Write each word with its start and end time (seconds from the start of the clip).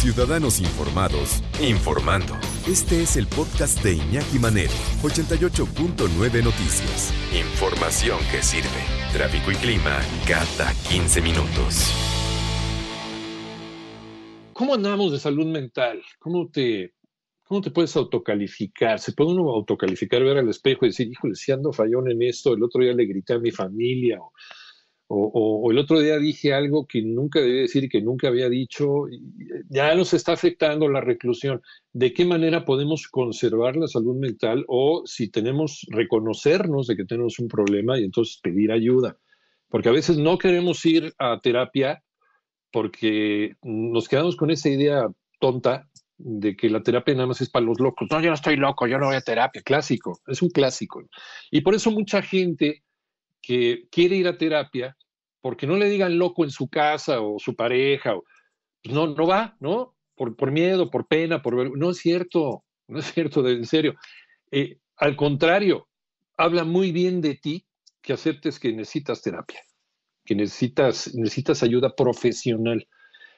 Ciudadanos 0.00 0.60
Informados, 0.60 1.42
informando. 1.60 2.32
Este 2.66 3.02
es 3.02 3.18
el 3.18 3.26
podcast 3.26 3.84
de 3.84 3.96
Iñaki 3.96 4.38
Manero, 4.38 4.72
88.9 5.02 6.42
Noticias. 6.42 7.12
Información 7.38 8.18
que 8.32 8.42
sirve. 8.42 8.80
Tráfico 9.12 9.50
y 9.52 9.56
clima 9.56 10.00
cada 10.26 10.72
15 10.88 11.20
minutos. 11.20 11.92
¿Cómo 14.54 14.72
andamos 14.72 15.12
de 15.12 15.18
salud 15.18 15.44
mental? 15.44 16.00
¿Cómo 16.18 16.48
te, 16.48 16.94
cómo 17.42 17.60
te 17.60 17.70
puedes 17.70 17.94
autocalificar? 17.94 19.00
¿Se 19.00 19.12
puede 19.12 19.32
uno 19.32 19.50
autocalificar, 19.50 20.24
ver 20.24 20.38
al 20.38 20.48
espejo 20.48 20.86
y 20.86 20.88
decir, 20.88 21.08
híjole, 21.08 21.34
si 21.34 21.52
ando 21.52 21.74
fallón 21.74 22.10
en 22.10 22.22
esto, 22.22 22.54
el 22.54 22.62
otro 22.62 22.82
día 22.82 22.94
le 22.94 23.04
grité 23.04 23.34
a 23.34 23.38
mi 23.38 23.50
familia? 23.50 24.18
O, 24.18 24.32
o, 25.12 25.70
el 25.72 25.78
otro 25.78 25.98
día 25.98 26.18
dije 26.18 26.54
algo 26.54 26.86
que 26.86 27.02
nunca 27.02 27.40
debía 27.40 27.62
decir 27.62 27.88
que 27.88 28.00
nunca 28.00 28.28
había 28.28 28.48
dicho, 28.48 29.06
ya 29.68 29.92
nos 29.96 30.14
está 30.14 30.32
afectando 30.34 30.88
la 30.88 31.00
reclusión. 31.00 31.60
¿De 31.92 32.12
qué 32.12 32.24
manera 32.24 32.64
podemos 32.64 33.08
conservar 33.08 33.74
la 33.74 33.88
salud 33.88 34.16
mental 34.16 34.64
o 34.68 35.02
si 35.06 35.28
tenemos, 35.28 35.84
reconocernos 35.88 36.86
de 36.86 36.96
que 36.96 37.04
tenemos 37.04 37.40
un 37.40 37.48
problema 37.48 37.98
y 37.98 38.04
entonces 38.04 38.38
pedir 38.40 38.70
ayuda? 38.70 39.18
Porque 39.68 39.88
a 39.88 39.92
veces 39.92 40.16
no 40.16 40.38
queremos 40.38 40.86
ir 40.86 41.12
a 41.18 41.40
terapia 41.40 42.04
porque 42.70 43.56
nos 43.62 44.08
quedamos 44.08 44.36
con 44.36 44.52
esa 44.52 44.68
idea 44.68 45.08
tonta 45.40 45.88
de 46.18 46.54
que 46.54 46.70
la 46.70 46.84
terapia 46.84 47.14
nada 47.14 47.26
más 47.26 47.40
es 47.40 47.50
para 47.50 47.66
los 47.66 47.80
locos. 47.80 48.06
No, 48.12 48.20
yo 48.20 48.28
no 48.28 48.34
estoy 48.34 48.54
loco, 48.54 48.86
yo 48.86 48.98
no 48.98 49.06
voy 49.06 49.16
a 49.16 49.22
terapia. 49.22 49.60
Clásico, 49.62 50.20
es 50.28 50.40
un 50.40 50.50
clásico. 50.50 51.02
Y 51.50 51.62
por 51.62 51.74
eso 51.74 51.90
mucha 51.90 52.22
gente 52.22 52.84
que 53.42 53.88
quiere 53.90 54.16
ir 54.16 54.28
a 54.28 54.38
terapia 54.38 54.96
porque 55.40 55.66
no 55.66 55.76
le 55.76 55.88
digan 55.88 56.18
loco 56.18 56.44
en 56.44 56.50
su 56.50 56.68
casa 56.68 57.20
o 57.20 57.38
su 57.38 57.54
pareja, 57.54 58.14
o, 58.14 58.24
pues 58.82 58.94
no, 58.94 59.06
no 59.08 59.26
va, 59.26 59.56
¿no? 59.60 59.96
Por, 60.14 60.36
por 60.36 60.50
miedo, 60.50 60.90
por 60.90 61.06
pena, 61.06 61.40
por 61.40 61.76
no 61.76 61.90
es 61.90 61.98
cierto, 61.98 62.64
no 62.88 62.98
es 62.98 63.06
cierto, 63.12 63.46
en 63.48 63.66
serio. 63.66 63.94
Eh, 64.50 64.78
al 64.96 65.16
contrario, 65.16 65.88
habla 66.36 66.64
muy 66.64 66.92
bien 66.92 67.20
de 67.20 67.36
ti 67.36 67.66
que 68.02 68.12
aceptes 68.12 68.58
que 68.58 68.72
necesitas 68.72 69.22
terapia, 69.22 69.60
que 70.24 70.34
necesitas, 70.34 71.14
necesitas 71.14 71.62
ayuda 71.62 71.94
profesional. 71.94 72.86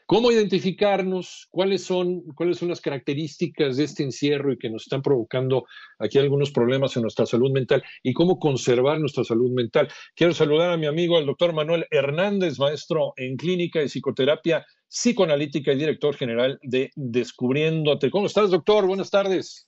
¿Cómo 0.06 0.30
identificarnos? 0.30 1.48
¿Cuáles 1.50 1.84
son, 1.84 2.22
¿Cuáles 2.34 2.58
son 2.58 2.68
las 2.68 2.80
características 2.80 3.76
de 3.76 3.84
este 3.84 4.02
encierro 4.02 4.52
y 4.52 4.58
que 4.58 4.70
nos 4.70 4.82
están 4.82 5.02
provocando 5.02 5.66
aquí 5.98 6.18
algunos 6.18 6.50
problemas 6.50 6.96
en 6.96 7.02
nuestra 7.02 7.26
salud 7.26 7.50
mental? 7.50 7.82
¿Y 8.02 8.12
cómo 8.12 8.38
conservar 8.38 9.00
nuestra 9.00 9.24
salud 9.24 9.50
mental? 9.50 9.88
Quiero 10.14 10.34
saludar 10.34 10.70
a 10.70 10.76
mi 10.76 10.86
amigo, 10.86 11.18
el 11.18 11.26
doctor 11.26 11.52
Manuel 11.52 11.86
Hernández, 11.90 12.58
maestro 12.58 13.14
en 13.16 13.36
clínica 13.36 13.82
y 13.82 13.88
psicoterapia 13.88 14.66
psicoanalítica 14.92 15.72
y 15.72 15.76
director 15.76 16.14
general 16.14 16.58
de 16.62 16.90
Descubriéndote. 16.96 18.10
¿Cómo 18.10 18.26
estás, 18.26 18.50
doctor? 18.50 18.86
Buenas 18.86 19.10
tardes. 19.10 19.66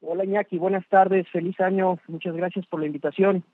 Hola, 0.00 0.24
Iñaki. 0.24 0.56
Buenas 0.56 0.86
tardes. 0.88 1.26
Feliz 1.30 1.58
año. 1.60 1.98
Muchas 2.06 2.34
gracias 2.36 2.64
por 2.66 2.78
la 2.80 2.86
invitación. 2.86 3.44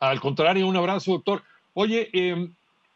Al 0.00 0.20
contrario, 0.20 0.66
un 0.66 0.76
abrazo, 0.76 1.12
doctor. 1.12 1.42
Oye, 1.72 2.10
eh, 2.12 2.48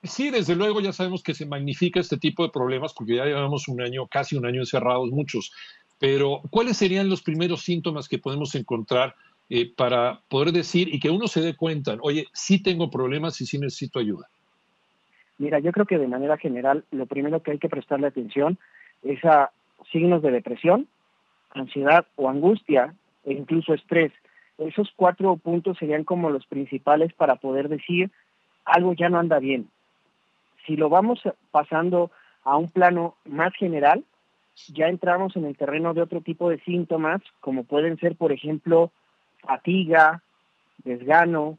Sí, 0.03 0.31
desde 0.31 0.55
luego 0.55 0.81
ya 0.81 0.93
sabemos 0.93 1.23
que 1.23 1.35
se 1.35 1.45
magnifica 1.45 1.99
este 1.99 2.19
tipo 2.19 2.45
de 2.45 2.51
problemas 2.51 2.95
porque 2.95 3.17
ya 3.17 3.25
llevamos 3.25 3.67
un 3.67 3.81
año, 3.81 4.07
casi 4.07 4.37
un 4.37 4.47
año 4.47 4.61
encerrados 4.61 5.11
muchos, 5.11 5.53
pero 5.99 6.41
¿cuáles 6.51 6.77
serían 6.77 7.09
los 7.09 7.23
primeros 7.23 7.63
síntomas 7.63 8.09
que 8.09 8.19
podemos 8.19 8.55
encontrar 8.55 9.17
eh, 9.51 9.73
para 9.75 10.21
poder 10.29 10.53
decir 10.53 10.95
y 10.95 11.01
que 11.01 11.11
uno 11.11 11.27
se 11.27 11.41
dé 11.41 11.57
cuenta, 11.57 11.97
oye, 12.01 12.27
sí 12.33 12.63
tengo 12.63 12.91
problemas 12.91 13.41
y 13.41 13.47
sí 13.47 13.59
necesito 13.59 13.99
ayuda? 13.99 14.29
Mira, 15.39 15.59
yo 15.59 15.73
creo 15.73 15.87
que 15.87 15.99
de 15.99 16.07
manera 16.07 16.37
general 16.37 16.85
lo 16.93 17.07
primero 17.07 17.43
que 17.43 17.53
hay 17.53 17.59
que 17.59 17.69
prestarle 17.69 18.07
atención 18.07 18.59
es 19.03 19.25
a 19.25 19.51
signos 19.91 20.23
de 20.23 20.31
depresión, 20.31 20.87
ansiedad 21.51 22.07
o 22.15 22.29
angustia 22.29 22.95
e 23.25 23.33
incluso 23.33 23.75
estrés. 23.75 24.13
Esos 24.58 24.92
cuatro 24.95 25.37
puntos 25.37 25.79
serían 25.79 26.05
como 26.05 26.31
los 26.31 26.47
principales 26.47 27.13
para 27.14 27.37
poder 27.37 27.69
decir 27.69 28.11
algo 28.64 28.92
ya 28.92 29.08
no 29.08 29.19
anda 29.19 29.39
bien, 29.39 29.69
si 30.68 30.77
lo 30.77 30.90
vamos 30.90 31.20
pasando 31.51 32.12
a 32.45 32.56
un 32.56 32.70
plano 32.70 33.17
más 33.24 33.55
general, 33.55 34.05
ya 34.68 34.89
entramos 34.89 35.34
en 35.34 35.46
el 35.46 35.56
terreno 35.56 35.95
de 35.95 36.02
otro 36.02 36.20
tipo 36.20 36.51
de 36.51 36.61
síntomas, 36.61 37.23
como 37.40 37.64
pueden 37.64 37.96
ser, 37.98 38.17
por 38.17 38.33
ejemplo, 38.33 38.92
fatiga, 39.40 40.23
desgano, 40.84 41.58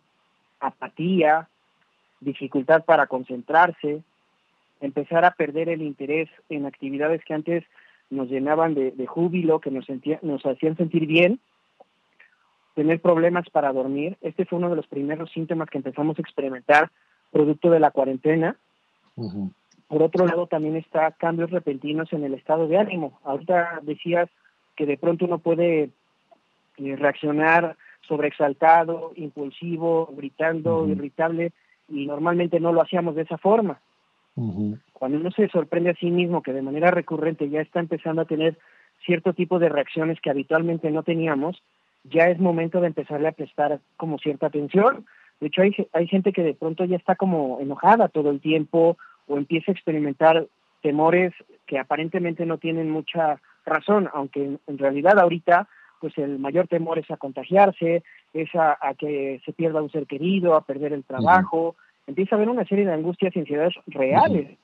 apatía, 0.59 1.50
dificultad 2.19 2.86
para 2.86 3.08
concentrarse, 3.08 4.03
empezar 4.80 5.25
a 5.25 5.31
perder 5.31 5.69
el 5.69 5.81
interés 5.81 6.30
en 6.50 6.68
actividades 6.68 7.24
que 7.25 7.34
antes 7.34 7.64
nos 8.12 8.30
llenaban 8.30 8.75
de, 8.75 9.08
júbilo, 9.08 9.59
que 9.59 9.72
nos, 9.72 10.46
hacían 10.46 10.78
sentir 10.78 11.08
bien, 11.08 11.40
tener 12.75 13.02
problemas 13.02 13.50
para 13.50 13.74
dormir. 13.74 14.18
Este 14.22 14.46
fue 14.46 14.59
uno 14.59 14.69
de 14.69 14.75
los 14.75 14.88
primeros 14.88 15.31
síntomas 15.31 15.69
que 15.69 15.80
empezamos 15.80 16.18
a 16.18 16.22
experimentar 16.22 16.92
producto 17.31 17.72
de 17.72 17.80
la 17.80 17.92
cuarentena 17.92 18.56
por 19.90 20.03
otro 20.03 20.28
lado, 20.28 20.46
también 20.46 20.75
está 20.75 21.12
cambios 21.12 21.50
repentinos 21.50 22.13
en 22.13 22.24
el 22.24 22.35
estado 22.35 22.68
de 22.68 22.78
ánimo. 22.78 23.19
Ahorita 23.24 23.80
decías 23.81 24.30
que 24.75 24.85
de 24.85 24.97
pronto 24.97 25.25
uno 25.25 25.40
puede 25.40 25.90
eh, 26.78 26.96
reaccionar 26.96 27.75
sobreexaltado, 28.07 29.13
impulsivo, 29.16 30.13
gritando, 30.16 30.88
irritable, 30.88 31.53
y 31.88 32.06
normalmente 32.06 32.59
no 32.59 32.72
lo 32.72 32.81
hacíamos 32.81 33.16
de 33.16 33.24
esa 33.24 33.38
forma. 33.38 33.80
Cuando 34.94 35.18
uno 35.18 35.31
se 35.31 35.50
sorprende 35.50 35.90
a 35.90 35.96
sí 35.96 36.09
mismo 36.12 36.41
que 36.41 36.53
de 36.53 36.62
manera 36.62 36.91
recurrente 36.91 37.50
ya 37.50 37.59
está 37.59 37.81
empezando 37.81 38.22
a 38.22 38.25
tener 38.25 38.57
cierto 39.06 39.34
tipo 39.34 39.59
de 39.59 39.69
reacciones 39.69 40.22
que 40.22 40.30
habitualmente 40.30 40.91
no 40.91 41.03
teníamos, 41.03 41.62
ya 42.06 42.30
es 42.30 42.40
momento 42.40 42.80
de 42.80 42.88
empezarle 42.88 43.28
a 43.28 43.34
prestar 43.34 43.80
como 43.97 44.18
cierta 44.18 44.47
atención. 44.47 45.06
De 45.41 45.47
hecho, 45.47 45.62
hay, 45.62 45.75
hay 45.94 46.07
gente 46.07 46.31
que 46.31 46.44
de 46.44 46.53
pronto 46.53 46.86
ya 46.86 46.96
está 46.96 47.16
como 47.16 47.59
enojada 47.59 48.07
todo 48.07 48.30
el 48.30 48.40
tiempo 48.40 48.97
o 49.30 49.38
empieza 49.38 49.72
a 49.72 49.76
experimentar 49.76 50.48
temores 50.82 51.34
que 51.66 51.80
aparentemente 51.80 52.46
no 52.46 52.58
tienen 52.58 52.90
mucha 52.90 53.40
razón, 53.66 54.10
aunque 54.14 54.58
en, 54.66 54.78
realidad 54.78 55.20
ahorita 55.20 55.70
pues 56.02 56.18
el 56.18 56.40
mayor 56.40 56.68
temor 56.68 56.98
es 56.98 57.10
a 57.12 57.18
contagiarse, 57.18 58.04
es 58.34 58.50
a, 58.56 58.78
que 58.98 59.42
se 59.46 59.54
pierda 59.54 59.82
un 59.82 59.92
ser 59.92 60.08
querido, 60.08 60.56
a 60.56 60.66
perder 60.66 60.94
el 60.94 61.04
trabajo, 61.04 61.76
empieza 62.08 62.36
a 62.36 62.38
haber 62.38 62.50
una 62.50 62.66
serie 62.66 62.86
de 62.86 62.94
angustias 62.94 63.36
y 63.36 63.40
ansiedades 63.40 63.74
reales. 63.88 64.58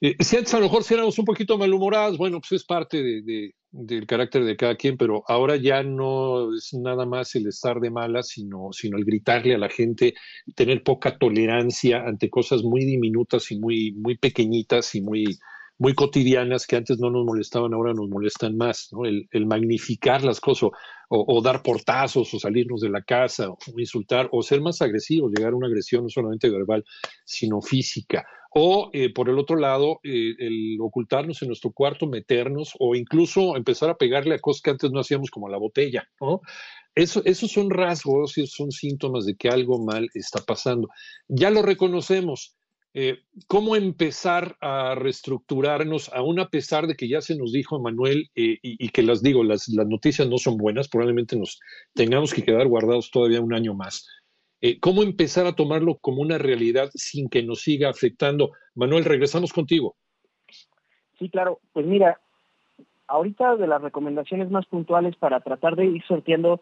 Eh, 0.00 0.14
si 0.20 0.36
antes 0.36 0.54
a 0.54 0.58
lo 0.58 0.66
mejor 0.66 0.84
si 0.84 0.94
éramos 0.94 1.18
un 1.18 1.24
poquito 1.24 1.58
malhumorados, 1.58 2.18
bueno, 2.18 2.40
pues 2.40 2.52
es 2.52 2.64
parte 2.64 3.02
de, 3.02 3.54
del 3.70 4.06
carácter 4.06 4.44
de 4.44 4.56
cada 4.56 4.76
quien, 4.76 4.96
pero 4.96 5.24
ahora 5.26 5.56
ya 5.56 5.82
no 5.82 6.54
es 6.54 6.72
nada 6.74 7.04
más 7.04 7.34
el 7.34 7.48
estar 7.48 7.80
de 7.80 7.90
malas, 7.90 8.28
sino, 8.28 8.68
sino 8.72 8.96
el 8.96 9.04
gritarle 9.04 9.54
a 9.54 9.58
la 9.58 9.68
gente, 9.68 10.14
tener 10.54 10.82
poca 10.82 11.18
tolerancia 11.18 12.04
ante 12.06 12.30
cosas 12.30 12.62
muy 12.62 12.84
diminutas 12.84 13.50
y 13.50 13.58
muy, 13.58 13.92
muy 13.92 14.16
pequeñitas 14.16 14.94
y 14.94 15.00
muy, 15.00 15.38
muy 15.78 15.94
cotidianas 15.94 16.66
que 16.66 16.76
antes 16.76 16.98
no 16.98 17.10
nos 17.10 17.24
molestaban, 17.24 17.72
ahora 17.74 17.92
nos 17.92 18.08
molestan 18.08 18.56
más, 18.56 18.88
¿no? 18.92 19.04
El, 19.04 19.46
magnificar 19.46 20.24
las 20.24 20.40
cosas, 20.40 20.70
o, 21.08 21.42
dar 21.42 21.62
portazos, 21.62 22.32
o 22.34 22.38
salirnos 22.38 22.80
de 22.80 22.90
la 22.90 23.02
casa, 23.02 23.48
o 23.50 23.58
insultar, 23.76 24.28
o 24.32 24.42
ser 24.42 24.60
más 24.60 24.82
agresivos, 24.82 25.32
llegar 25.34 25.52
a 25.52 25.56
una 25.56 25.68
agresión 25.68 26.02
no 26.02 26.08
solamente 26.08 26.50
verbal, 26.50 26.84
sino 27.24 27.60
física. 27.60 28.26
O, 28.50 28.90
eh, 28.92 29.12
por 29.12 29.28
el 29.28 29.38
otro 29.38 29.56
lado, 29.56 30.00
eh, 30.02 30.34
el 30.38 30.78
ocultarnos 30.80 31.42
en 31.42 31.48
nuestro 31.48 31.70
cuarto, 31.72 32.06
meternos, 32.06 32.72
o 32.78 32.94
incluso 32.94 33.56
empezar 33.56 33.90
a 33.90 33.96
pegarle 33.96 34.34
a 34.34 34.38
cosas 34.38 34.62
que 34.62 34.70
antes 34.70 34.90
no 34.90 35.00
hacíamos, 35.00 35.30
como 35.30 35.48
la 35.48 35.58
botella, 35.58 36.08
¿no? 36.20 36.40
Eso, 36.94 37.22
esos 37.24 37.52
son 37.52 37.70
rasgos, 37.70 38.36
esos 38.38 38.54
son 38.54 38.70
síntomas 38.70 39.24
de 39.26 39.36
que 39.36 39.48
algo 39.48 39.84
mal 39.84 40.08
está 40.14 40.40
pasando. 40.44 40.88
Ya 41.28 41.50
lo 41.50 41.62
reconocemos, 41.62 42.56
eh, 42.94 43.18
cómo 43.46 43.76
empezar 43.76 44.56
a 44.60 44.94
reestructurarnos, 44.94 46.10
aún 46.14 46.40
a 46.40 46.48
pesar 46.48 46.86
de 46.86 46.94
que 46.94 47.08
ya 47.08 47.20
se 47.20 47.36
nos 47.36 47.52
dijo 47.52 47.78
Manuel, 47.80 48.30
y, 48.34 48.88
que 48.88 49.02
las 49.02 49.22
digo, 49.22 49.44
las, 49.44 49.68
noticias 49.68 50.26
no 50.26 50.38
son 50.38 50.56
buenas, 50.56 50.88
probablemente 50.88 51.36
nos 51.36 51.60
tengamos 51.94 52.32
que 52.32 52.42
quedar 52.42 52.66
guardados 52.66 53.10
todavía 53.10 53.40
un 53.40 53.54
año 53.54 53.74
más. 53.74 54.06
Eh, 54.60 54.80
¿Cómo 54.80 55.02
empezar 55.02 55.46
a 55.46 55.54
tomarlo 55.54 55.96
como 55.98 56.20
una 56.20 56.38
realidad 56.38 56.90
sin 56.94 57.28
que 57.28 57.42
nos 57.42 57.60
siga 57.60 57.90
afectando? 57.90 58.52
Manuel, 58.74 59.04
regresamos 59.04 59.52
contigo. 59.52 59.96
Sí, 61.18 61.28
claro. 61.30 61.60
Pues 61.72 61.86
mira, 61.86 62.20
ahorita 63.06 63.56
de 63.56 63.66
las 63.66 63.82
recomendaciones 63.82 64.50
más 64.50 64.66
puntuales 64.66 65.16
para 65.16 65.40
tratar 65.40 65.76
de 65.76 65.86
ir 65.86 66.02
sorteando 66.06 66.60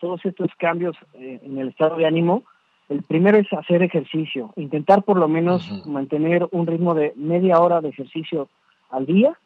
todos 0.00 0.24
estos 0.24 0.50
cambios 0.58 0.96
en 1.14 1.58
el 1.58 1.68
estado 1.68 1.96
de 1.96 2.06
ánimo, 2.06 2.44
el 2.88 3.02
primero 3.02 3.38
es 3.38 3.52
hacer 3.52 3.82
ejercicio, 3.82 4.52
intentar 4.56 5.02
por 5.02 5.16
lo 5.16 5.26
menos 5.26 5.86
mantener 5.86 6.46
un 6.52 6.66
ritmo 6.66 6.94
de 6.94 7.12
media 7.16 7.58
hora 7.60 7.80
de 7.80 7.88
ejercicio 7.88 8.48
al 8.90 9.06
día. 9.06 9.36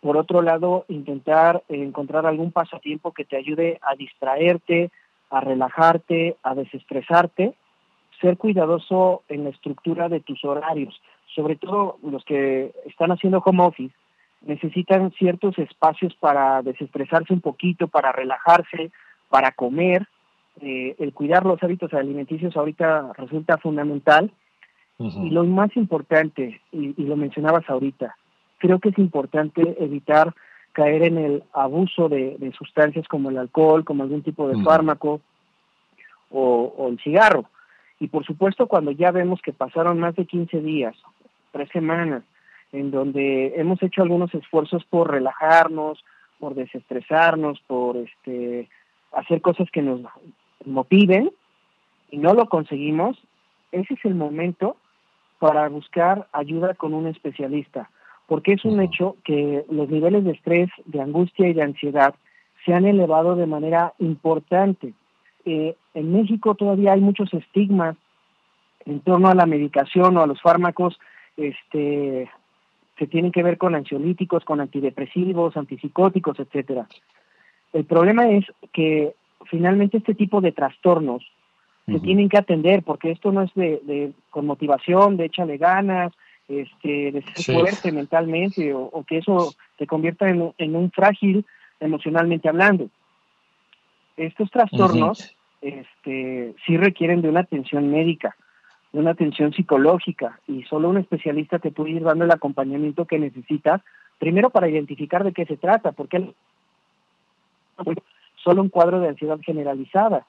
Por 0.00 0.16
otro 0.16 0.42
lado, 0.42 0.84
intentar 0.88 1.62
encontrar 1.68 2.26
algún 2.26 2.50
pasatiempo 2.50 3.12
que 3.12 3.24
te 3.24 3.36
ayude 3.36 3.78
a 3.82 3.94
distraerte, 3.94 4.90
a 5.30 5.40
relajarte, 5.40 6.36
a 6.42 6.54
desestresarte. 6.54 7.54
Ser 8.20 8.36
cuidadoso 8.36 9.22
en 9.28 9.44
la 9.44 9.50
estructura 9.50 10.08
de 10.08 10.20
tus 10.20 10.44
horarios, 10.44 11.00
sobre 11.34 11.56
todo 11.56 11.98
los 12.02 12.24
que 12.24 12.72
están 12.86 13.12
haciendo 13.12 13.38
home 13.38 13.64
office. 13.64 13.94
necesitan 14.40 15.10
ciertos 15.12 15.58
espacios 15.58 16.14
para 16.14 16.62
desestresarse 16.62 17.32
un 17.32 17.40
poquito, 17.40 17.88
para 17.88 18.12
relajarse, 18.12 18.90
para 19.28 19.52
comer. 19.52 20.06
Eh, 20.60 20.96
el 20.98 21.12
cuidar 21.12 21.44
los 21.44 21.62
hábitos 21.62 21.92
alimenticios 21.92 22.56
ahorita 22.56 23.12
resulta 23.16 23.58
fundamental. 23.58 24.32
Y 24.98 25.30
lo 25.30 25.44
más 25.44 25.76
importante, 25.76 26.60
y, 26.72 27.04
lo 27.04 27.16
mencionabas 27.16 27.68
ahorita, 27.70 28.16
creo 28.58 28.80
que 28.80 28.88
es 28.88 28.98
importante 28.98 29.76
evitar 29.78 30.34
caer 30.78 31.02
en 31.02 31.18
el 31.18 31.42
abuso 31.54 32.08
de, 32.08 32.52
sustancias 32.56 33.08
como 33.08 33.30
el 33.30 33.38
alcohol, 33.38 33.84
como 33.84 34.04
algún 34.04 34.22
tipo 34.22 34.46
de 34.46 34.62
fármaco 34.62 35.20
o, 36.30 36.86
el 36.88 37.00
cigarro. 37.00 37.46
Y 37.98 38.06
por 38.06 38.24
supuesto, 38.24 38.68
cuando 38.68 38.92
ya 38.92 39.10
vemos 39.10 39.42
que 39.42 39.52
pasaron 39.52 39.98
más 39.98 40.14
de 40.14 40.24
15 40.24 40.60
días, 40.60 40.94
tres 41.50 41.68
semanas, 41.72 42.22
en 42.70 42.92
donde 42.92 43.54
hemos 43.56 43.82
hecho 43.82 44.02
algunos 44.02 44.32
esfuerzos 44.32 44.84
por 44.84 45.10
relajarnos, 45.10 46.04
por 46.38 46.54
desestresarnos, 46.54 47.58
por 47.66 47.96
este, 47.96 48.68
hacer 49.10 49.40
cosas 49.40 49.68
que 49.72 49.82
nos 49.82 50.02
motiven 50.64 51.32
y 52.08 52.18
no 52.18 52.34
lo 52.34 52.48
conseguimos, 52.48 53.18
ese 53.72 53.94
es 53.94 54.04
el 54.04 54.14
momento 54.14 54.76
para 55.40 55.68
buscar 55.68 56.28
ayuda 56.32 56.74
con 56.74 56.94
un 56.94 57.08
especialista, 57.08 57.90
porque 58.28 58.52
es 58.52 58.64
un 58.64 58.80
hecho 58.80 59.16
que 59.24 59.64
los 59.70 59.88
niveles 59.88 60.22
de 60.22 60.32
estrés, 60.32 60.68
de 60.84 61.00
angustia 61.00 61.48
y 61.48 61.54
de 61.54 61.62
ansiedad 61.62 62.14
se 62.64 62.74
han 62.74 62.84
elevado 62.84 63.34
de 63.34 63.46
manera 63.46 63.94
importante. 63.98 64.92
Eh, 65.46 65.74
en 65.94 66.12
México 66.12 66.54
todavía 66.54 66.92
hay 66.92 67.00
muchos 67.00 67.32
estigmas 67.32 67.96
en 68.84 69.00
torno 69.00 69.28
a 69.28 69.34
la 69.34 69.46
medicación 69.46 70.16
o 70.16 70.22
a 70.22 70.26
los 70.26 70.42
fármacos 70.42 70.98
este, 71.38 72.30
que 72.96 73.06
tienen 73.06 73.32
que 73.32 73.42
ver 73.42 73.56
con 73.56 73.74
ansiolíticos, 73.74 74.44
con 74.44 74.60
antidepresivos, 74.60 75.56
antipsicóticos, 75.56 76.38
etcétera. 76.38 76.86
El 77.72 77.86
problema 77.86 78.28
es 78.30 78.44
que 78.74 79.14
finalmente 79.46 79.96
este 79.96 80.14
tipo 80.14 80.42
de 80.42 80.52
trastornos 80.52 81.24
se 81.86 82.00
tienen 82.00 82.28
que 82.28 82.36
atender 82.36 82.82
porque 82.82 83.10
esto 83.10 83.32
no 83.32 83.40
es 83.40 83.54
de, 83.54 84.12
con 84.28 84.44
motivación, 84.44 85.16
de 85.16 85.24
échale 85.24 85.56
ganas, 85.56 86.12
este, 86.48 87.12
de 87.12 87.22
ser 87.22 87.54
fuerte 87.54 87.92
mentalmente 87.92 88.72
o, 88.74 89.04
que 89.06 89.18
eso 89.18 89.54
te 89.76 89.86
convierta 89.86 90.28
en, 90.28 90.76
un 90.76 90.90
frágil 90.90 91.44
emocionalmente 91.80 92.48
hablando. 92.48 92.88
Estos 94.16 94.50
trastornos 94.50 95.36
este, 95.60 96.54
sí 96.66 96.76
requieren 96.76 97.22
de 97.22 97.28
una 97.28 97.40
atención 97.40 97.90
médica 97.90 98.34
de 98.92 99.00
una 99.00 99.10
atención 99.10 99.52
psicológica 99.52 100.40
y 100.46 100.62
solo 100.64 100.88
un 100.88 100.98
especialista 100.98 101.58
te 101.58 101.70
puede 101.70 101.90
ir 101.90 102.02
dando 102.02 102.24
el 102.24 102.30
acompañamiento 102.30 103.04
que 103.04 103.18
necesitas, 103.18 103.82
primero 104.18 104.50
para 104.50 104.68
identificar 104.68 105.24
de 105.24 105.32
qué 105.32 105.44
se 105.46 105.56
trata, 105.56 105.92
porque 105.92 106.32
solo 108.36 108.62
un 108.62 108.70
cuadro 108.70 109.00
de 109.00 109.08
ansiedad 109.08 109.38
generalizada, 109.42 110.26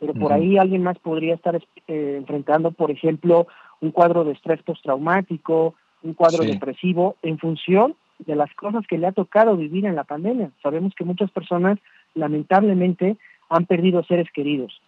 pero 0.00 0.14
por 0.14 0.32
ahí 0.32 0.56
alguien 0.56 0.82
más 0.84 0.98
podría 0.98 1.34
estar 1.34 1.56
eh, 1.88 2.14
enfrentando, 2.18 2.70
por 2.70 2.90
ejemplo, 2.90 3.48
un 3.80 3.90
cuadro 3.90 4.24
de 4.24 4.32
estrés 4.32 4.62
postraumático, 4.62 5.74
un 6.02 6.14
cuadro 6.14 6.44
depresivo, 6.44 7.16
en 7.22 7.38
función 7.38 7.94
de 8.18 8.36
las 8.36 8.52
cosas 8.54 8.86
que 8.86 8.98
le 8.98 9.06
ha 9.06 9.12
tocado 9.12 9.56
vivir 9.56 9.86
en 9.86 9.94
la 9.94 10.04
pandemia. 10.04 10.50
Sabemos 10.62 10.94
que 10.94 11.04
muchas 11.04 11.30
personas, 11.30 11.78
lamentablemente, 12.14 13.16
han 13.48 13.66
perdido 13.66 14.02
seres 14.04 14.28
queridos 14.32 14.80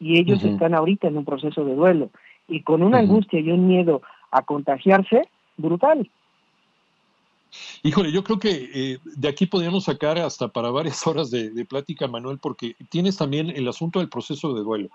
y 0.00 0.18
ellos 0.18 0.42
están 0.44 0.74
ahorita 0.74 1.08
en 1.08 1.16
un 1.16 1.24
proceso 1.24 1.64
de 1.64 1.74
duelo 1.74 2.10
y 2.48 2.62
con 2.62 2.82
una 2.82 2.98
angustia 2.98 3.40
y 3.40 3.50
un 3.50 3.66
miedo 3.66 4.02
a 4.30 4.42
contagiarse 4.42 5.28
brutal. 5.56 6.10
Híjole, 7.82 8.10
yo 8.10 8.24
creo 8.24 8.38
que 8.38 8.70
eh, 8.74 8.98
de 9.04 9.28
aquí 9.28 9.46
podríamos 9.46 9.84
sacar 9.84 10.18
hasta 10.18 10.48
para 10.48 10.70
varias 10.70 11.06
horas 11.06 11.30
de, 11.30 11.64
plática, 11.64 12.08
Manuel, 12.08 12.38
porque 12.38 12.74
tienes 12.90 13.16
también 13.16 13.50
el 13.50 13.68
asunto 13.68 14.00
del 14.00 14.08
proceso 14.08 14.52
de 14.54 14.62
duelo, 14.62 14.88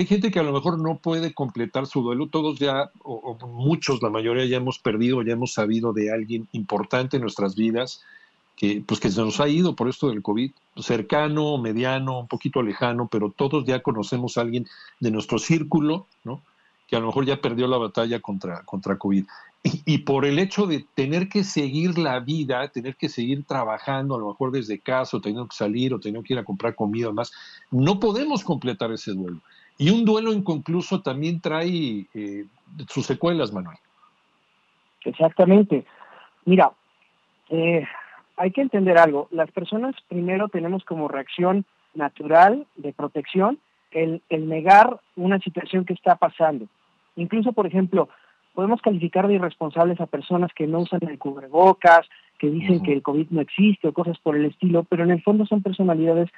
hay 0.00 0.06
gente 0.06 0.30
que 0.30 0.40
a 0.40 0.42
lo 0.42 0.52
mejor 0.52 0.80
no 0.80 0.98
puede 0.98 1.34
completar 1.34 1.86
su 1.86 2.02
duelo, 2.02 2.28
todos 2.28 2.58
ya, 2.58 2.90
o, 3.02 3.36
muchos, 3.46 4.02
la 4.02 4.10
mayoría 4.10 4.44
ya 4.44 4.56
hemos 4.56 4.78
perdido, 4.78 5.22
ya 5.22 5.34
hemos 5.34 5.52
sabido 5.52 5.92
de 5.92 6.12
alguien 6.12 6.48
importante 6.52 7.16
en 7.16 7.22
nuestras 7.22 7.54
vidas, 7.54 8.02
que 8.56 8.82
pues 8.86 9.00
que 9.00 9.10
se 9.10 9.20
nos 9.20 9.40
ha 9.40 9.48
ido 9.48 9.74
por 9.74 9.88
esto 9.88 10.08
del 10.08 10.22
COVID, 10.22 10.50
cercano, 10.78 11.58
mediano, 11.58 12.20
un 12.20 12.28
poquito 12.28 12.62
lejano, 12.62 13.08
pero 13.10 13.30
todos 13.30 13.64
ya 13.64 13.82
conocemos 13.82 14.38
a 14.38 14.42
alguien 14.42 14.66
de 15.00 15.10
nuestro 15.10 15.38
círculo, 15.38 16.06
¿no? 16.24 16.40
que 16.86 16.96
a 16.96 17.00
lo 17.00 17.06
mejor 17.06 17.24
ya 17.24 17.40
perdió 17.40 17.66
la 17.66 17.78
batalla 17.78 18.20
contra, 18.20 18.62
contra 18.62 18.98
COVID. 18.98 19.24
Y, 19.86 19.98
por 19.98 20.26
el 20.26 20.38
hecho 20.38 20.66
de 20.66 20.84
tener 20.94 21.30
que 21.30 21.42
seguir 21.42 21.96
la 21.98 22.20
vida, 22.20 22.68
tener 22.68 22.96
que 22.96 23.08
seguir 23.08 23.44
trabajando, 23.44 24.14
a 24.14 24.18
lo 24.18 24.28
mejor 24.28 24.50
desde 24.50 24.78
casa, 24.78 25.16
o 25.16 25.22
teniendo 25.22 25.48
que 25.48 25.56
salir, 25.56 25.94
o 25.94 25.98
teniendo 25.98 26.22
que 26.22 26.34
ir 26.34 26.38
a 26.38 26.44
comprar 26.44 26.74
comida, 26.74 27.10
más, 27.12 27.32
no 27.70 27.98
podemos 27.98 28.44
completar 28.44 28.92
ese 28.92 29.12
duelo. 29.12 29.40
Y 29.78 29.90
un 29.90 30.04
duelo 30.04 30.32
inconcluso 30.32 31.02
también 31.02 31.40
trae 31.40 32.06
eh, 32.14 32.44
sus 32.88 33.06
secuelas, 33.06 33.52
Manuel. 33.52 33.78
Exactamente. 35.04 35.84
Mira, 36.44 36.72
eh, 37.50 37.84
hay 38.36 38.50
que 38.50 38.60
entender 38.60 38.98
algo. 38.98 39.28
Las 39.30 39.50
personas 39.50 39.94
primero 40.08 40.48
tenemos 40.48 40.84
como 40.84 41.08
reacción 41.08 41.64
natural 41.94 42.66
de 42.76 42.92
protección 42.92 43.58
el, 43.90 44.22
negar 44.30 45.00
una 45.16 45.38
situación 45.38 45.84
que 45.84 45.92
está 45.92 46.16
pasando. 46.16 46.66
Incluso, 47.16 47.52
por 47.52 47.66
ejemplo, 47.66 48.08
podemos 48.54 48.80
calificar 48.82 49.28
de 49.28 49.34
irresponsables 49.34 50.00
a 50.00 50.06
personas 50.06 50.52
que 50.54 50.66
no 50.66 50.80
usan 50.80 51.00
el 51.08 51.18
cubrebocas, 51.18 52.08
que 52.38 52.50
dicen 52.50 52.82
que 52.82 52.92
el 52.92 53.02
COVID 53.02 53.28
no 53.30 53.40
existe 53.40 53.88
o 53.88 53.92
cosas 53.92 54.18
por 54.18 54.36
el 54.36 54.46
estilo, 54.46 54.84
pero 54.84 55.04
en 55.04 55.12
el 55.12 55.22
fondo 55.22 55.46
son 55.46 55.62
personalidades 55.62 56.28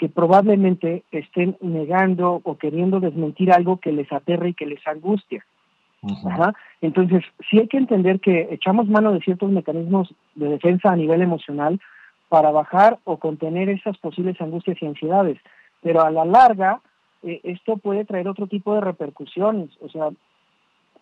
que 0.00 0.08
probablemente 0.08 1.04
estén 1.12 1.58
negando 1.60 2.40
o 2.42 2.56
queriendo 2.56 3.00
desmentir 3.00 3.52
algo 3.52 3.76
que 3.76 3.92
les 3.92 4.10
aterra 4.10 4.48
y 4.48 4.54
que 4.54 4.64
les 4.64 4.80
angustia. 4.86 5.44
Entonces, 6.80 7.22
sí 7.50 7.58
hay 7.58 7.68
que 7.68 7.76
entender 7.76 8.18
que 8.18 8.48
echamos 8.50 8.88
mano 8.88 9.12
de 9.12 9.20
ciertos 9.20 9.50
mecanismos 9.50 10.14
de 10.36 10.48
defensa 10.48 10.90
a 10.90 10.96
nivel 10.96 11.20
emocional 11.20 11.78
para 12.30 12.50
bajar 12.50 12.98
o 13.04 13.18
contener 13.18 13.68
esas 13.68 13.98
posibles 13.98 14.40
angustias 14.40 14.78
y 14.80 14.86
ansiedades, 14.86 15.38
pero 15.82 16.00
a 16.00 16.10
la 16.10 16.24
larga 16.24 16.80
eh, 17.22 17.42
esto 17.44 17.76
puede 17.76 18.06
traer 18.06 18.26
otro 18.26 18.46
tipo 18.46 18.74
de 18.74 18.80
repercusiones. 18.80 19.68
O 19.82 19.90
sea, 19.90 20.08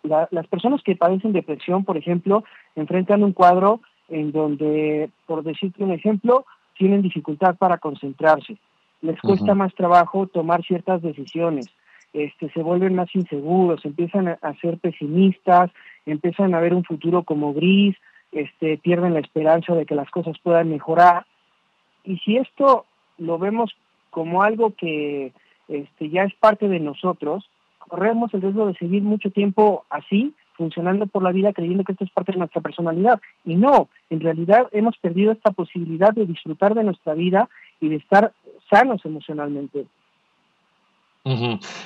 las 0.02 0.46
personas 0.48 0.82
que 0.82 0.96
padecen 0.96 1.32
depresión, 1.32 1.84
por 1.84 1.96
ejemplo, 1.96 2.42
enfrentan 2.74 3.22
un 3.22 3.32
cuadro 3.32 3.80
en 4.08 4.32
donde, 4.32 5.08
por 5.26 5.44
decirte 5.44 5.84
un 5.84 5.92
ejemplo, 5.92 6.46
tienen 6.76 7.02
dificultad 7.02 7.54
para 7.54 7.78
concentrarse, 7.78 8.58
les 9.00 9.20
cuesta 9.20 9.54
más 9.54 9.74
trabajo 9.74 10.26
tomar 10.26 10.62
ciertas 10.64 11.02
decisiones, 11.02 11.66
este, 12.12 12.50
se 12.50 12.62
vuelven 12.62 12.94
más 12.94 13.14
inseguros, 13.14 13.84
empiezan 13.84 14.28
a, 14.28 14.54
ser 14.60 14.78
pesimistas, 14.78 15.70
empiezan 16.06 16.54
a 16.54 16.60
ver 16.60 16.74
un 16.74 16.84
futuro 16.84 17.22
como 17.22 17.52
gris, 17.52 17.96
este, 18.32 18.78
pierden 18.78 19.14
la 19.14 19.20
esperanza 19.20 19.74
de 19.74 19.86
que 19.86 19.94
las 19.94 20.10
cosas 20.10 20.36
puedan 20.42 20.70
mejorar. 20.70 21.26
Y 22.04 22.18
si 22.18 22.36
esto 22.36 22.86
lo 23.18 23.38
vemos 23.38 23.76
como 24.10 24.42
algo 24.42 24.74
que 24.74 25.32
este, 25.68 26.08
ya 26.08 26.22
es 26.22 26.34
parte 26.34 26.68
de 26.68 26.80
nosotros, 26.80 27.48
corremos 27.78 28.32
el 28.34 28.42
riesgo 28.42 28.66
de 28.66 28.74
seguir 28.74 29.02
mucho 29.02 29.30
tiempo 29.30 29.84
así, 29.90 30.34
funcionando 30.54 31.06
por 31.06 31.22
la 31.22 31.30
vida 31.30 31.52
creyendo 31.52 31.84
que 31.84 31.92
esto 31.92 32.04
es 32.04 32.10
parte 32.10 32.32
de 32.32 32.38
nuestra 32.38 32.60
personalidad. 32.60 33.20
Y 33.44 33.54
no, 33.54 33.88
en 34.10 34.20
realidad 34.20 34.68
hemos 34.72 34.96
perdido 34.98 35.32
esta 35.32 35.52
posibilidad 35.52 36.12
de 36.12 36.26
disfrutar 36.26 36.74
de 36.74 36.84
nuestra 36.84 37.14
vida 37.14 37.48
y 37.80 37.88
de 37.88 37.96
estar 37.96 38.32
sanos 38.68 39.04
emocionalmente. 39.04 39.86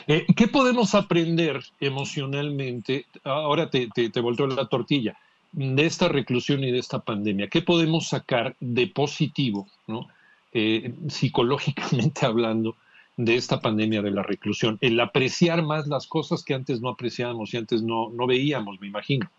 Eh, 0.06 0.26
¿Qué 0.36 0.46
podemos 0.46 0.94
aprender 0.94 1.60
emocionalmente? 1.80 3.06
Ahora 3.24 3.70
te, 3.70 3.88
te, 3.88 4.08
te 4.08 4.22
la 4.22 4.66
tortilla 4.66 5.16
de 5.52 5.84
esta 5.84 6.08
reclusión 6.08 6.62
y 6.64 6.70
de 6.70 6.78
esta 6.78 7.00
pandemia. 7.00 7.48
¿Qué 7.48 7.60
podemos 7.60 8.08
sacar 8.08 8.56
de 8.60 8.86
positivo, 8.86 9.66
¿no? 9.86 10.06
Eh, 10.52 10.94
psicológicamente 11.08 12.24
hablando, 12.26 12.76
de 13.16 13.36
esta 13.36 13.60
pandemia 13.60 14.02
de 14.02 14.10
la 14.10 14.22
reclusión, 14.22 14.78
el 14.80 14.98
apreciar 14.98 15.62
más 15.62 15.86
las 15.86 16.06
cosas 16.06 16.42
que 16.42 16.54
antes 16.54 16.80
no 16.80 16.88
apreciábamos 16.88 17.52
y 17.52 17.58
antes 17.58 17.82
no, 17.82 18.10
no 18.10 18.26
veíamos, 18.26 18.80
me 18.80 18.86
imagino. 18.86 19.30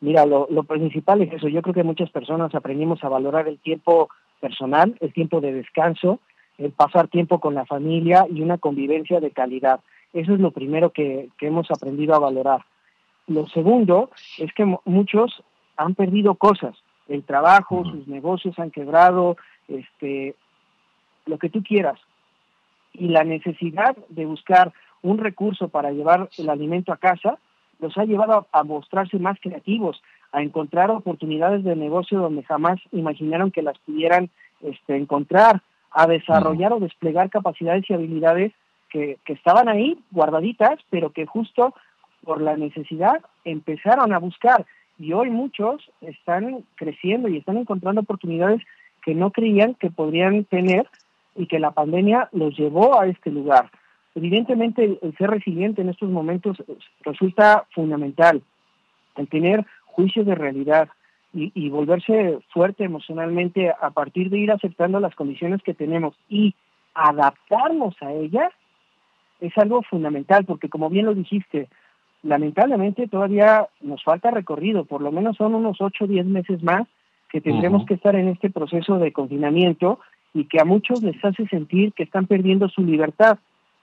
Mira, 0.00 0.26
lo, 0.26 0.46
lo 0.50 0.62
principal 0.62 1.22
es 1.22 1.32
eso. 1.32 1.48
Yo 1.48 1.62
creo 1.62 1.74
que 1.74 1.82
muchas 1.82 2.10
personas 2.10 2.54
aprendimos 2.54 3.02
a 3.02 3.08
valorar 3.08 3.48
el 3.48 3.58
tiempo 3.58 4.08
personal, 4.40 4.96
el 5.00 5.12
tiempo 5.12 5.40
de 5.40 5.52
descanso, 5.52 6.20
el 6.56 6.72
pasar 6.72 7.08
tiempo 7.08 7.40
con 7.40 7.54
la 7.54 7.66
familia 7.66 8.26
y 8.30 8.42
una 8.42 8.58
convivencia 8.58 9.20
de 9.20 9.30
calidad. 9.30 9.80
Eso 10.12 10.34
es 10.34 10.40
lo 10.40 10.50
primero 10.52 10.90
que, 10.90 11.28
que 11.38 11.48
hemos 11.48 11.70
aprendido 11.70 12.14
a 12.14 12.20
valorar. 12.20 12.64
Lo 13.26 13.46
segundo 13.48 14.10
es 14.38 14.52
que 14.54 14.64
muchos 14.84 15.42
han 15.76 15.94
perdido 15.94 16.34
cosas, 16.34 16.76
el 17.08 17.24
trabajo, 17.24 17.84
sus 17.84 18.06
negocios 18.08 18.58
han 18.58 18.70
quebrado, 18.70 19.36
este, 19.68 20.34
lo 21.26 21.38
que 21.38 21.50
tú 21.50 21.62
quieras, 21.62 21.98
y 22.92 23.08
la 23.08 23.24
necesidad 23.24 23.96
de 24.08 24.26
buscar 24.26 24.72
un 25.02 25.18
recurso 25.18 25.68
para 25.68 25.92
llevar 25.92 26.28
el 26.38 26.48
alimento 26.48 26.92
a 26.92 26.96
casa, 26.96 27.38
los 27.80 27.96
ha 27.96 28.04
llevado 28.04 28.46
a, 28.52 28.64
mostrarse 28.64 29.18
más 29.18 29.38
creativos, 29.40 30.00
a 30.32 30.42
encontrar 30.42 30.90
oportunidades 30.90 31.64
de 31.64 31.76
negocio 31.76 32.18
donde 32.18 32.42
jamás 32.42 32.78
imaginaron 32.92 33.50
que 33.50 33.62
las 33.62 33.78
pudieran 33.78 34.30
este, 34.60 34.96
encontrar, 34.96 35.62
a 35.90 36.06
desarrollar 36.06 36.72
o 36.72 36.80
desplegar 36.80 37.30
capacidades 37.30 37.88
y 37.88 37.94
habilidades 37.94 38.52
que, 38.90 39.18
que 39.24 39.32
estaban 39.32 39.68
ahí 39.68 39.98
guardaditas, 40.10 40.78
pero 40.90 41.10
que 41.10 41.26
justo 41.26 41.74
por 42.24 42.42
la 42.42 42.56
necesidad 42.56 43.22
empezaron 43.44 44.12
a 44.12 44.18
buscar. 44.18 44.66
Y 44.98 45.12
hoy 45.12 45.30
muchos 45.30 45.90
están 46.00 46.64
creciendo 46.74 47.28
y 47.28 47.38
están 47.38 47.56
encontrando 47.56 48.00
oportunidades 48.00 48.62
que 49.02 49.14
no 49.14 49.30
creían 49.30 49.74
que 49.74 49.90
podrían 49.90 50.44
tener 50.44 50.86
y 51.36 51.46
que 51.46 51.60
la 51.60 51.70
pandemia 51.70 52.28
los 52.32 52.56
llevó 52.58 53.00
a 53.00 53.06
este 53.06 53.30
lugar. 53.30 53.70
Evidentemente 54.18 54.98
el, 55.00 55.16
ser 55.16 55.30
resiliente 55.30 55.80
en 55.80 55.90
estos 55.90 56.10
momentos 56.10 56.60
resulta 57.02 57.66
fundamental, 57.72 58.42
el 59.16 59.28
tener 59.28 59.64
juicio 59.86 60.24
de 60.24 60.34
realidad 60.34 60.88
y, 61.32 61.52
y 61.54 61.68
volverse 61.68 62.40
fuerte 62.52 62.82
emocionalmente 62.82 63.70
a 63.70 63.90
partir 63.90 64.28
de 64.28 64.38
ir 64.38 64.50
aceptando 64.50 64.98
las 64.98 65.14
condiciones 65.14 65.62
que 65.62 65.72
tenemos 65.72 66.16
y 66.28 66.56
adaptarnos 66.94 67.94
a 68.00 68.12
ellas 68.12 68.50
es 69.40 69.56
algo 69.56 69.82
fundamental, 69.82 70.44
porque 70.44 70.68
como 70.68 70.90
bien 70.90 71.06
lo 71.06 71.14
dijiste, 71.14 71.68
lamentablemente 72.24 73.06
todavía 73.06 73.68
nos 73.80 74.02
falta 74.02 74.32
recorrido, 74.32 74.84
por 74.84 75.00
lo 75.00 75.12
menos 75.12 75.36
son 75.36 75.54
unos 75.54 75.80
8 75.80 76.06
o 76.06 76.08
10 76.08 76.26
meses 76.26 76.60
más 76.60 76.88
que 77.30 77.40
tendremos 77.40 77.86
que 77.86 77.94
estar 77.94 78.16
en 78.16 78.26
este 78.26 78.50
proceso 78.50 78.98
de 78.98 79.12
confinamiento 79.12 80.00
y 80.34 80.46
que 80.46 80.60
a 80.60 80.64
muchos 80.64 81.04
les 81.04 81.24
hace 81.24 81.46
sentir 81.46 81.92
que 81.92 82.02
están 82.02 82.26
perdiendo 82.26 82.68
su 82.68 82.82
libertad, 82.82 83.38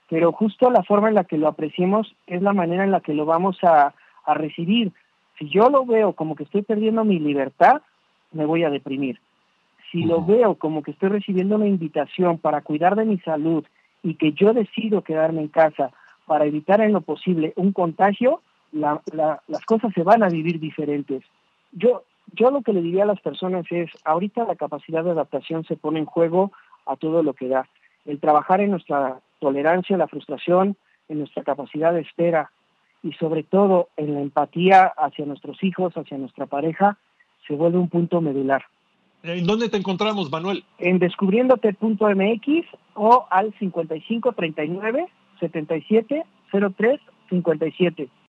pero 0.10 0.32
justo 0.32 0.70
la 0.70 0.84
forma 0.84 1.10
en 1.10 1.16
la 1.16 1.24
que 1.24 1.38
lo 1.38 1.48
apreciemos 1.48 2.16
es 2.28 2.42
la 2.42 2.54
manera 2.54 2.84
en 2.84 2.92
la 2.92 3.02
que 3.02 3.14
lo 3.14 3.26
vamos 3.26 3.58
a, 3.64 3.94
a 4.26 4.34
recibir. 4.34 4.92
Si 5.38 5.50
yo 5.50 5.70
lo 5.70 5.86
veo 5.86 6.14
como 6.14 6.36
que 6.36 6.44
estoy 6.44 6.62
perdiendo 6.62 7.04
mi 7.04 7.20
libertad, 7.20 7.82
me 8.32 8.46
voy 8.46 8.64
a 8.64 8.70
deprimir. 8.70 9.20
Si 9.92 10.04
lo 10.04 10.24
veo 10.24 10.56
como 10.56 10.84
que 10.84 10.92
estoy 10.92 11.10
recibiendo 11.10 11.56
una 11.56 11.68
invitación 11.68 12.38
para 12.38 12.62
cuidar 12.62 12.96
de 12.96 13.06
mi 13.06 13.18
salud 13.20 13.66
y 14.04 14.16
que 14.16 14.34
yo 14.34 14.54
decido 14.54 15.04
quedarme 15.04 15.42
en 15.42 15.48
casa 15.48 15.92
para 16.26 16.46
evitar 16.46 16.82
en 16.82 16.94
lo 16.94 17.02
posible 17.02 17.54
un 17.56 17.72
contagio, 17.72 18.42
la, 18.72 19.02
las 19.14 19.66
cosas 19.66 19.94
se 19.94 20.04
van 20.04 20.24
a 20.24 20.30
vivir 20.30 20.60
diferentes. 20.60 21.24
Yo, 21.72 22.04
yo 22.34 22.52
lo 22.52 22.62
que 22.62 22.74
le 22.74 22.82
diría 22.82 23.04
a 23.04 23.08
las 23.08 23.22
personas 23.22 23.66
es, 23.70 23.90
ahorita 24.04 24.44
la 24.46 24.56
capacidad 24.56 25.04
de 25.04 25.12
adaptación 25.12 25.64
se 25.64 25.78
pone 25.78 26.00
en 26.00 26.06
juego 26.06 26.52
a 26.86 26.96
todo 26.96 27.24
lo 27.24 27.34
que 27.34 27.48
da. 27.48 27.68
El 28.06 28.20
trabajar 28.20 28.62
en 28.62 28.72
nuestra 28.72 29.20
tolerancia 29.46 29.96
a 29.96 30.00
la 30.00 30.08
frustración, 30.08 30.76
en 31.08 31.20
nuestra 31.20 31.44
capacidad 31.44 31.94
de 31.94 32.02
espera 32.02 32.50
y 33.04 33.12
sobre 33.14 33.44
todo 33.44 33.90
en 33.96 34.16
la 34.16 34.22
empatía 34.22 34.92
hacia 34.98 35.24
nuestros 35.24 35.64
hijos, 35.64 35.94
hacia 35.96 36.18
nuestra 36.18 36.48
pareja, 36.48 36.98
se 37.48 37.54
vuelve 37.54 37.78
un 37.78 37.90
punto 37.90 38.22
medular. 38.22 38.64
¿En 39.22 39.46
dónde 39.46 39.70
te 39.70 39.78
encontramos, 39.78 40.32
Manuel? 40.32 40.64
En 40.80 40.98
descubriéndote.mx 40.98 42.66
o 42.96 43.28
al 43.30 43.54
5539 43.60 45.08
77 45.40 46.26
03 46.52 47.00
57. 47.30 48.10